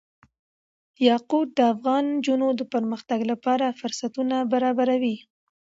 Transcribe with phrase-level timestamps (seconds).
[1.09, 5.17] یاقوت د افغان نجونو د پرمختګ لپاره فرصتونه برابروي.